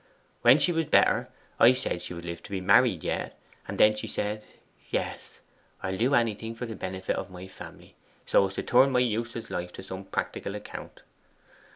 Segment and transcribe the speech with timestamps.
[0.41, 1.27] When she was better,
[1.59, 4.47] I said she would live to be married yet, and she said then,
[4.89, 5.41] "Yes;
[5.83, 7.93] I'll do anything for the benefit of my family,
[8.25, 11.03] so as to turn my useless life to some practical account."